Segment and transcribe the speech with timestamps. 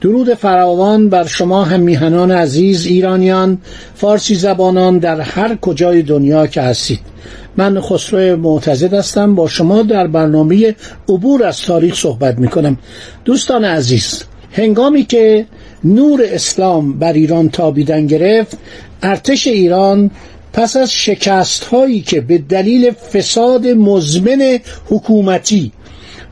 [0.00, 3.58] درود فراوان بر شما هم میهنان عزیز ایرانیان
[3.94, 7.00] فارسی زبانان در هر کجای دنیا که هستید.
[7.56, 10.74] من خسرو معتزد هستم با شما در برنامه
[11.08, 12.78] عبور از تاریخ صحبت می کنم
[13.24, 15.46] دوستان عزیز هنگامی که
[15.84, 18.58] نور اسلام بر ایران تابیدن گرفت
[19.02, 20.10] ارتش ایران
[20.52, 25.72] پس از شکست هایی که به دلیل فساد مزمن حکومتی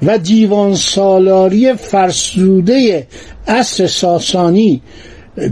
[0.02, 3.06] و دیوان سالاری فرسوده
[3.46, 4.82] اصر ساسانی.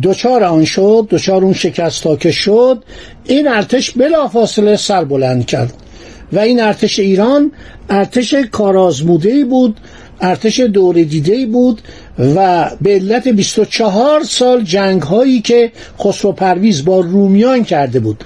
[0.03, 2.85] دچار آن شد دچار اون شکست که شد
[3.25, 5.73] این ارتش بلافاصله سر بلند کرد.
[6.33, 7.53] و این ارتش ایران
[7.91, 9.81] ارتش کارازموده بود
[10.21, 11.81] ارتش دور دیده بود
[12.19, 18.25] و به علت 24 سال جنگ هایی که خسرو پرویز با رومیان کرده بود.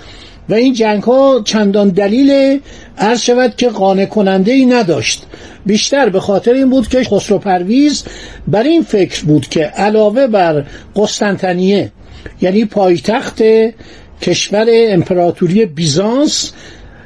[0.49, 2.61] و این جنگ ها چندان دلیل
[2.99, 5.23] عرض شود که قانع کننده ای نداشت.
[5.67, 8.05] بیشتر به خاطر این بود که خسرو پرویز
[8.49, 10.65] بر این فکر بود که علاوه بر
[10.97, 11.93] قسطنطنیه
[12.41, 13.43] یعنی پایتخت
[14.23, 16.53] کشور امپراتوری بیزانس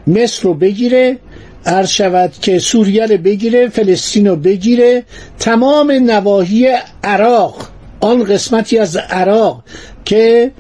[0.07, 1.19] مصر رو بگیره
[1.67, 5.05] عرض شود که سوریه رو بگیره فلسطین رو بگیره
[5.39, 6.69] تمام نواحی
[7.05, 7.69] عراق
[8.01, 9.65] آن قسمتی از عراق
[10.05, 10.51] که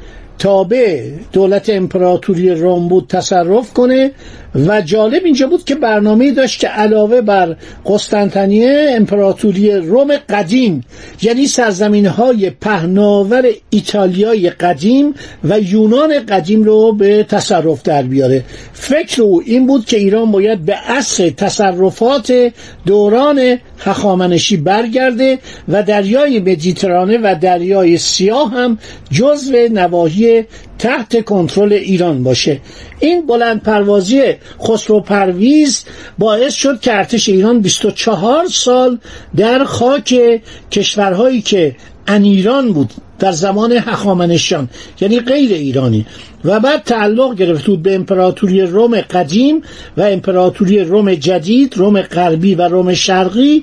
[0.43, 4.11] تابع دولت امپراتوری روم بود تصرف کنه
[4.55, 10.85] و جالب اینجا بود که برنامه داشت که علاوه بر قسطنطنیه امپراتوری روم قدیم
[11.23, 15.15] یعنی سرزمین های پهناور ایتالیای قدیم
[15.45, 18.45] و یونان قدیم رو به تصرف در بیاره.
[18.73, 22.53] فکر او این بود که ایران باید به اصل تصرفات
[22.87, 25.39] دوران هخامنشی برگرده
[25.69, 28.79] و دریای مدیترانه و دریای سیاه هم
[29.11, 30.32] جزو نواحی
[30.79, 32.61] تحت کنترل ایران باشه.
[33.01, 34.23] این بلند پروازی
[34.63, 35.85] خسرو پرویز
[36.19, 38.99] باعث شد که ارتش ایران 24 سال
[39.37, 40.41] در خاک
[40.71, 41.77] کشورهایی که
[42.07, 44.69] انیران بود در زمان هخامنشیان
[45.01, 46.07] یعنی غیر ایرانی.
[46.45, 49.63] و بعد تعلق گرفت بود به امپراتوری روم قدیم
[49.97, 53.63] و امپراتوری روم جدید روم غربی و روم شرقی.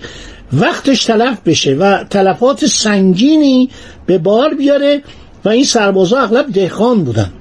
[0.53, 3.69] وقتش تلف بشه و تلفات سنگینی
[4.05, 5.01] به بار بیاره.
[5.45, 7.31] و این سربازا اغلب دهخان بودن.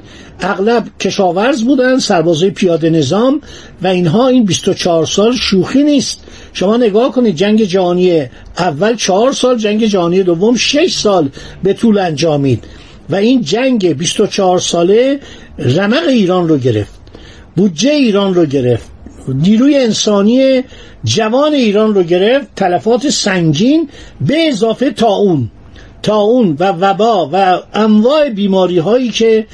[0.41, 3.41] اغلب کشاورز بودن سربازای پیاده نظام
[3.83, 6.21] و اینها این 24 سال شوخی نیست.
[6.53, 8.23] شما نگاه کنید جنگ جهانی
[8.59, 11.29] اول چهار سال جنگ جهانی دوم شش سال
[11.63, 12.65] به طول انجامید.
[13.11, 15.21] و این جنگ 24 ساله
[15.59, 17.01] رمق ایران رو گرفت
[17.57, 18.91] بودجه ایران رو گرفت
[19.29, 20.63] نیروی انسانی
[21.05, 23.89] جوان ایران رو گرفت تلفات سنگین
[24.21, 25.51] به اضافه تاون
[26.03, 29.47] تاون و وبا و انواع بیماری هایی که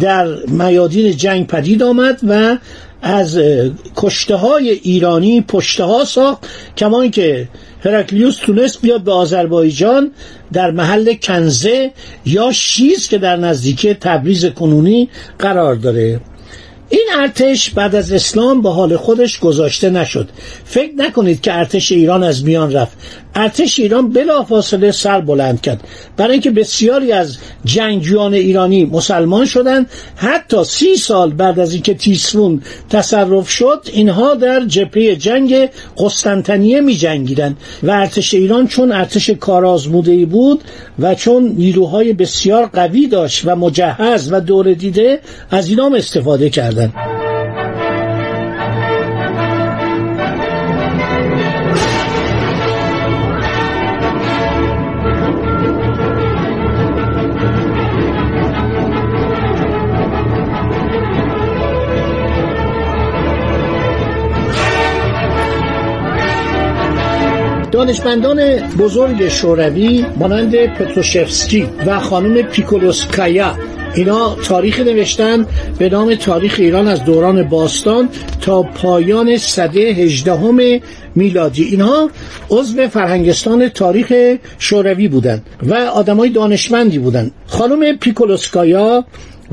[0.00, 2.56] در میادین جنگ پدید آمد و
[3.02, 3.40] از
[3.96, 6.46] کشته های ایرانی پشته ها ساخت
[6.76, 7.48] کما که
[7.84, 10.10] هرکلیوس تونست بیاد به آذربایجان
[10.52, 11.90] در محل کنزه
[12.24, 15.08] یا شیز که در نزدیکی تبریز کنونی
[15.38, 16.20] قرار داره.
[16.88, 20.28] این ارتش بعد از اسلام به حال خودش گذاشته نشد.
[20.64, 22.98] فکر نکنید که ارتش ایران از میان رفت.
[23.36, 25.84] ارتش ایران بلافاصله سر بلند کرد.
[26.16, 32.62] برای اینکه بسیاری از جنگجویان ایرانی مسلمان شدند حتی سی سال بعد از اینکه تیسفون
[32.90, 35.68] تصرف شد اینها در جبهه جنگ
[35.98, 40.60] قسطنطنیه می جنگیدن و ارتش ایران چون ارتش کارآزموده بود
[40.98, 46.92] و چون نیروهای بسیار قوی داشت و مجهز و دور دیده از اینام استفاده کردند.
[67.76, 73.54] دانشمندان بزرگ شوروی مانند پتروشفسکی و خانم پیکولوسکایا.
[73.94, 75.46] اینا تاریخ نوشتن
[75.78, 78.08] به نام تاریخ ایران از دوران باستان
[78.40, 80.80] تا پایان صده هجدهم
[81.14, 81.64] میلادی.
[81.64, 82.10] اینها
[82.50, 87.30] عضو فرهنگستان تاریخ شوروی بودند و آدمای دانشمندی بودند.
[87.46, 89.04] خانم پیکولوسکایا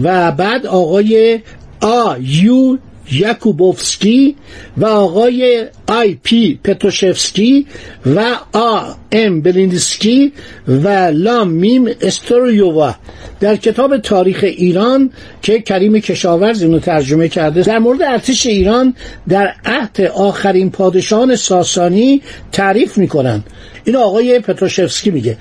[0.03, 1.39] و بعد آقای
[1.81, 2.77] آ یو
[3.11, 4.35] یکوبوفسکی
[4.77, 7.67] و آقای آی پی پتروشفسکی
[8.05, 10.33] و آ ام بلیندسکی
[10.67, 12.95] و لام میم استوریووا.
[13.39, 15.11] در کتاب تاریخ ایران
[15.41, 18.95] که کریم کشاورز اینو ترجمه کرده در مورد ارتش ایران
[19.29, 22.21] در عهد آخرین پادشاهان ساسانی
[22.51, 23.43] تعریف می‌کنن.
[23.83, 25.37] این آقای پتروشفسکی میگه.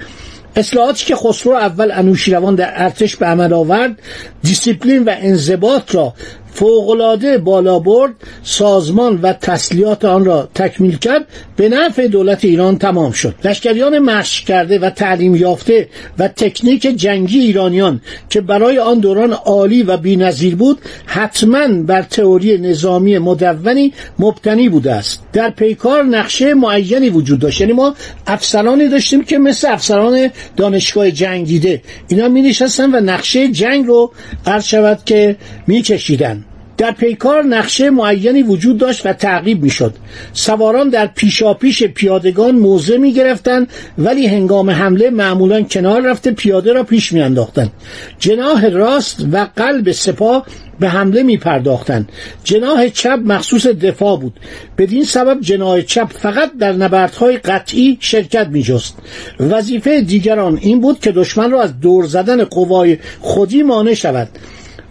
[0.57, 3.99] اصلاحاتی که خسرو اول انوشیروان در ارتش به عمل آورد
[4.43, 6.15] دیسیپلین و انضباط را
[6.55, 11.27] فوقالعاده بالا برد سازمان و تسلیحات آن را تکمیل کرد.
[11.57, 13.35] به نفع دولت ایران تمام شد.
[13.45, 15.89] لشکریان مشق کرده و تعلیم یافته
[16.19, 18.01] و تکنیک جنگی ایرانیان
[18.31, 24.93] که برای آن دوران عالی و بینظیر بود حتما بر تئوری نظامی مدونی مبتنی بوده
[24.93, 25.23] است.
[25.33, 27.61] در پیکار نقشه معینی وجود داشت.
[27.61, 27.95] یعنی ما
[28.27, 34.13] افسرانی داشتیم که مثل افسران دانشگاه جنگ دیده اینا می نشستن و نقشه جنگ رو
[34.47, 36.42] عرض شود که می کشیدن
[36.83, 39.95] در پیکار نقشه معینی وجود داشت و تعقیب می‌شد
[40.33, 43.67] سواران در پیشاپیش پیادگان موضع می گرفتن
[43.99, 47.71] ولی هنگام حمله معمولا کنار رفته پیاده را پیش می انداختن.
[48.19, 50.47] جناح راست و قلب سپاه
[50.81, 52.07] به حمله می پرداختن.
[52.45, 54.41] جناح چپ مخصوص دفاع بود
[54.79, 58.95] بدین سبب جناح چپ فقط در نبردهای قطعی شرکت می جست
[59.41, 64.29] وظیفه دیگران این بود که دشمن را از دور زدن قوای خودی مانع شود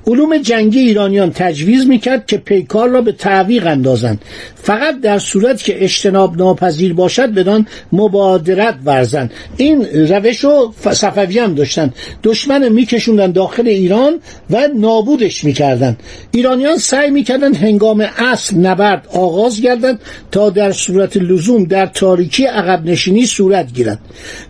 [0.07, 4.21] علوم جنگی ایرانیان تجویز می‌کرد که پیکار را به تعویق اندازند.
[4.55, 9.31] فقط در صورت که اجتناب ناپذیر باشد بدان مبادرت ورزند.
[9.57, 11.93] این روش رو صفوی هم داشتن
[12.23, 14.19] دشمن میکشوندن داخل ایران
[14.49, 15.97] و نابودش می‌کردن
[16.31, 19.99] ایرانیان سعی می‌کردن هنگام اصل نبرد آغاز گردند
[20.31, 23.99] تا در صورت لزوم در تاریکی عقب نشینی صورت گیرد.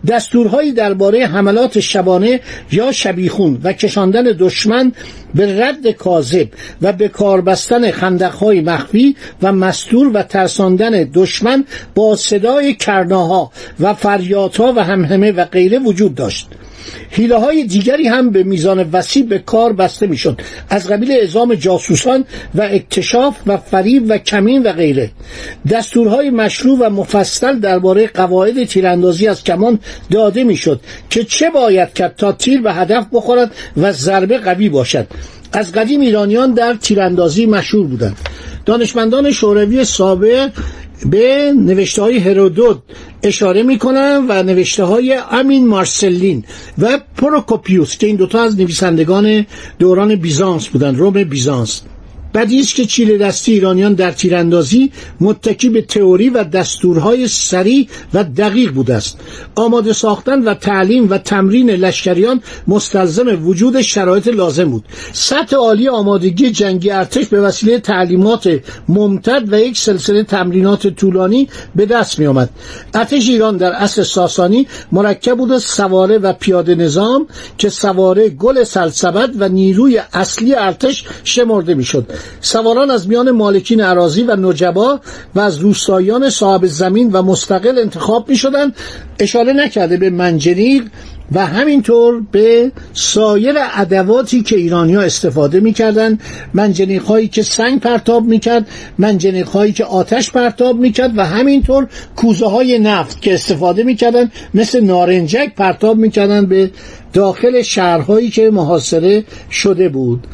[0.07, 2.39] دستورهایی درباره حملات شبانه
[2.71, 4.91] یا شبیخون و کشاندن دشمن
[5.35, 6.47] به رد کاذب
[6.81, 13.93] و به کار بستن خندقهای مخفی و مستور و ترساندن دشمن با صدای کرناها و
[13.93, 16.47] فریادها و همهمه و غیره وجود داشت.
[17.09, 20.41] حیله های دیگری هم به میزان وسیع به کار بسته می‌شد.
[20.69, 22.25] از قبیل اعزام جاسوسان
[22.55, 25.11] و اکتشاف و فریب و کمین و غیره.
[25.69, 29.79] دستورهای مشروع و مفصل درباره قواعد تیراندازی از کمان
[30.11, 35.07] داده می‌شد که چه باید کرد تا تیر به هدف بخورد و ضربه قوی باشد.
[35.53, 38.17] از قدیم ایرانیان در تیراندازی مشهور بودند.
[38.65, 40.51] دانشمندان شوروی سابق
[41.05, 42.77] به نوشته های هرودوت
[43.23, 46.43] اشاره می‌کنم و نوشته های امین مارسلین
[46.77, 49.45] و پروکوپیوس که این دوتا از نویسندگان
[49.79, 51.81] دوران بیزانس بودند روم بیزانس.
[52.33, 54.91] بدی است که چیل دستی ایرانیان در تیراندازی
[55.21, 59.17] متکی به تئوری و دستورهای سریع و دقیق بوده است
[59.55, 64.85] آماده ساختن و تعلیم و تمرین لشکریان مستلزم وجود شرایط لازم بود.
[65.13, 71.85] سطح عالی آمادگی جنگی ارتش به وسیله تعلیمات ممتد و یک سلسله تمرینات طولانی به
[71.85, 72.49] دست می آمد
[72.93, 78.63] ارتش ایران در اصل ساسانی مرکب بود از سواره و پیاده نظام که سواره گل
[78.63, 82.07] سلسبت و نیروی اصلی ارتش شمرده می‌شد.
[82.41, 84.99] سواران از میان مالکین عراضی و نجبا
[85.35, 88.73] و از روستاییان صاحب زمین و مستقل انتخاب می شدن
[89.19, 90.83] اشاره نکرده به منجنیق
[91.31, 96.19] و همینطور به سایر ادواتی که ایرانیا استفاده می‌کردن
[96.53, 102.47] منجنیق هایی که سنگ پرتاب می‌کرد منجنیق هایی که آتش پرتاب می‌کرد و همینطور کوزه
[102.47, 106.71] های نفت که استفاده می‌کردن مثل نارنجک پرتاب می‌کردن به
[107.13, 110.27] داخل شهرهایی که محاصره شده بود.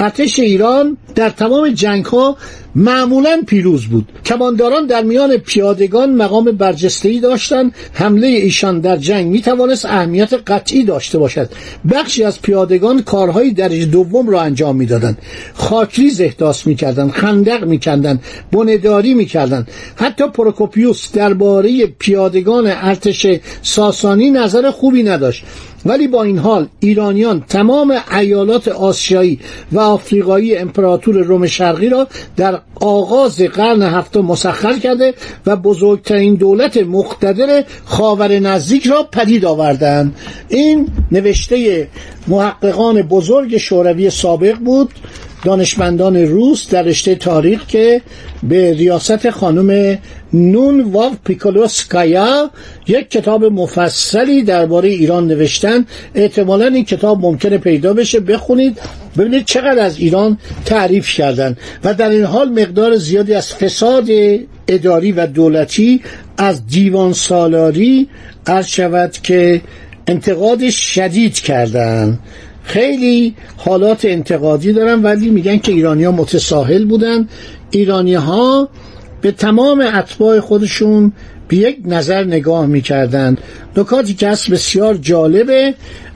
[0.00, 2.36] ارتش ایران در تمام جنگ ها
[2.74, 4.08] معمولا پیروز بود.
[4.24, 7.74] کمانداران در میان پیادگان مقام برجسته‌ای داشتند.
[7.92, 11.50] حمله ایشان در جنگ می توانست اهمیت قطعی داشته باشد.
[11.92, 15.18] بخشی از پیادگان کارهای درجه دوم را انجام می‌دادند.
[15.54, 19.68] خاکریز احداث می‌کردند خندق میکندند بنداری می‌کردند.
[19.96, 23.26] حتی پروکوپیوس درباره پیادگان ارتش
[23.62, 25.44] ساسانی نظر خوبی نداشت.
[25.86, 29.40] ولی با این حال ایرانیان تمام ایالات آسیایی
[29.72, 35.14] و آفریقایی امپراتور روم شرقی را در آغاز قرن هفتم مسخر کرده
[35.46, 40.16] و بزرگترین دولت مقتدر خاور نزدیک را پدید آوردند
[40.48, 41.88] این نوشته
[42.28, 44.90] محققان بزرگ شوروی سابق بود.
[45.44, 48.02] دانشمندان روس در رشته تاریخ که
[48.42, 49.98] به ریاست خانم
[50.32, 52.50] نون واو پیکولوسکایا
[52.86, 55.86] یک کتاب مفصلی درباره ایران نوشتن.
[56.14, 58.20] احتمالا این کتاب ممکنه پیدا بشه.
[58.20, 58.78] بخونید
[59.18, 61.56] ببینید چقدر از ایران تعریف کردن.
[61.84, 64.08] و در این حال مقدار زیادی از فساد
[64.68, 66.00] اداری و دولتی
[66.38, 68.08] از دیوان سالاری
[68.46, 69.60] عرض شود که
[70.06, 72.18] انتقاد شدید کردن.
[72.70, 77.28] خیلی حالات انتقادی دارن ولی میگن که ایرانی ها متساهل بودن.
[77.70, 78.68] ایرانی ها
[79.20, 81.12] به تمام اتباع خودشون
[81.48, 83.40] به یک نظر نگاه می‌کردند.
[83.76, 85.74] نکاتی که هست بسیار جالبه.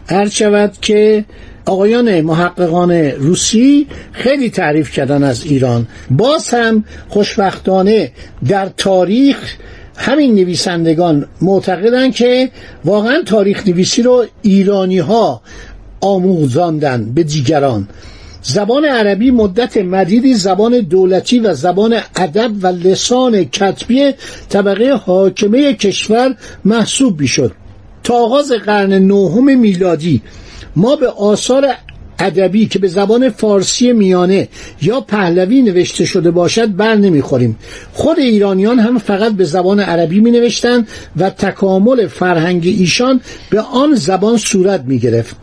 [0.09, 1.25] هر شود که
[1.67, 5.89] آقایان محققان روسی خیلی تعریف کردن از ایران.
[6.11, 8.13] باز هم خوشبختانه
[8.49, 9.55] در تاریخ
[9.97, 12.51] همین نویسندگان معتقدن که
[12.85, 15.43] واقعا تاریخ نویسی رو ایرانی ها
[16.05, 17.89] آموزاندن به دیگران.
[18.43, 24.13] زبان عربی مدت مدیدی زبان دولتی و زبان ادب و لسان کتبی
[24.49, 27.53] طبقه حاکمه کشور محسوب می‌شد.
[28.03, 30.23] تا آغاز قرن نهم میلادی
[30.77, 31.67] ما به آثار
[32.19, 34.49] ادبی که به زبان فارسی میانه
[34.83, 37.59] یا پهلوی نوشته شده باشد بر نمی‌خوریم.
[37.93, 40.53] خود ایرانیان هم فقط به زبان عربی می
[41.17, 43.21] و تکامل فرهنگ ایشان
[43.51, 45.37] به آن زبان صورت می گرفت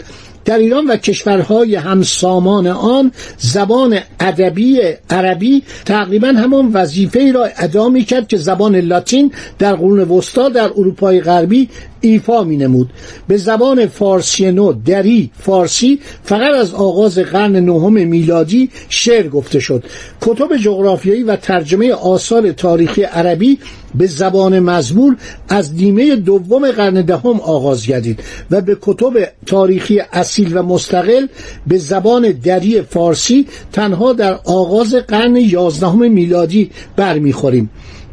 [0.46, 4.80] در ایران و کشورهای همسامان آن زبان ادبی
[5.10, 10.70] عربی تقریبا همان وظیفه را ادا می کرد که زبان لاتین در قرون وسطا در
[10.78, 11.70] اروپای غربی
[12.02, 12.90] ایفا می نمود
[13.28, 19.84] به زبان فارسی نو دری فارسی فقط از آغاز قرن نهم میلادی شعر گفته شد.
[20.22, 23.60] کتب جغرافیایی و ترجمه آثار تاریخی عربی
[23.96, 25.18] به زبان مزبور
[25.50, 28.20] از نیمه دوم قرن دهم آغاز گردید
[28.52, 29.14] و به کتب
[29.46, 31.28] تاریخی اصیل و مستقل
[31.68, 37.70] به زبان دری فارسی تنها در آغاز قرن یازدهم میلادی برمیخوریم.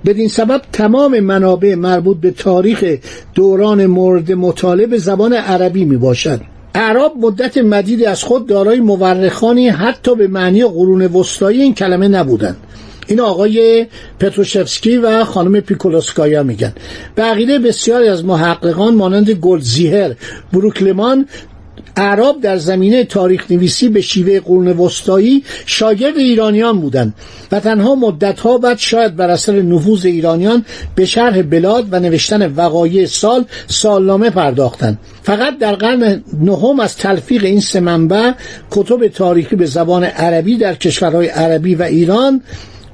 [0.06, 2.84] بدین سبب تمام منابع مربوط به تاریخ
[3.34, 6.40] دوران مورد مطالعه زبان عربی می باشد
[6.74, 12.56] اعراب مدت مدیدی از خود دارای مورخانی حتی به معنی قرون وسطایی این کلمه نبودند
[13.08, 13.86] این آقای
[14.20, 16.72] پتروشفسکی و خانم پیکولوسکایا میگن.
[17.14, 20.14] به عقیده بسیاری از محققان مانند گلزیهر
[20.52, 21.26] بروکلمان
[21.98, 27.14] اعراب در زمینه تاریخ نویسی به شیوه قرون وسطایی شاگرد ایرانیان بودند
[27.52, 30.64] و تنها مدتها بعد شاید بر اثر نفوذ ایرانیان
[30.94, 34.98] به شرح بلاد و نوشتن وقایع سال سالنامه پرداختند.
[35.22, 38.32] فقط در قرن نهم از تلفیق این سه منبع
[38.70, 42.42] کتب تاریخی به زبان عربی در کشورهای عربی و ایران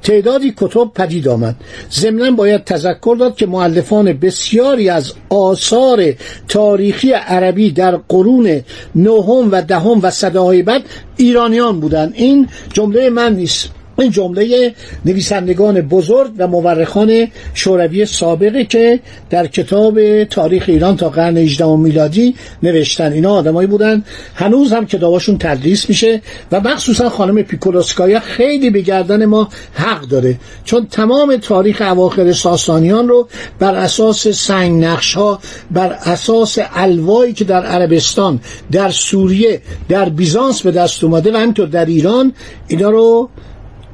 [0.05, 1.55] تعدادی کتب پدید آمد.
[1.91, 6.13] ضمنا باید تذکر داد که معلفان بسیاری از آثار
[6.47, 8.61] تاریخی عربی در قرون
[8.95, 10.81] نهم و دهم و صداهای بعد
[11.17, 12.13] ایرانیان بودند.
[12.15, 13.69] این جمله من نیست.
[13.97, 14.73] این جمله
[15.05, 18.99] نویسندگان بزرگ و مورخان شوروی سابقه که
[19.29, 23.13] در کتاب تاریخ ایران تا قرن 18 میلادی نوشتن.
[23.13, 24.03] اینا آدمایی بودن.
[24.35, 26.21] هنوز هم کتاباشون تدریس میشه
[26.51, 30.35] و مخصوصا خانم پیکولوسکایا خیلی به گردن ما حق داره.
[30.63, 33.27] چون تمام تاریخ اواخر ساسانیان رو
[33.59, 35.39] بر اساس سنگ نقش ها
[35.71, 38.39] بر اساس الوایی که در عربستان
[38.71, 42.33] در سوریه در بیزانس به دست اومده و همینطور در ایران
[42.67, 43.29] اینا رو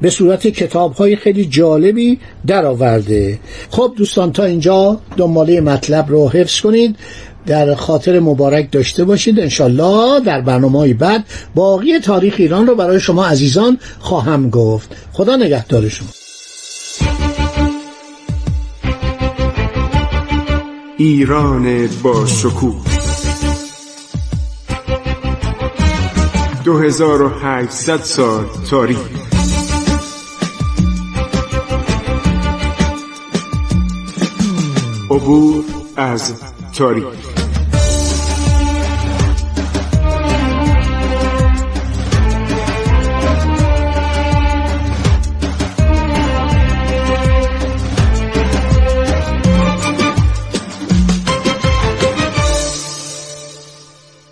[0.02, 3.40] به صورت کتاب های خیلی جالبی درآورده.
[3.70, 6.96] خب دوستان تا اینجا دنباله مطلب رو حفظ کنید.
[7.46, 9.40] در خاطر مبارک داشته باشید.
[9.40, 14.96] انشالله در برنامه بعد باقی تاریخ ایران رو برای شما عزیزان خواهم گفت.
[15.14, 16.08] خدا نگهدار شما.
[20.98, 22.82] ایران با شکوه.
[26.66, 29.21] 2800 سال تاریخ.
[35.12, 35.64] عبور
[35.96, 36.34] از
[36.74, 37.41] تاریخ.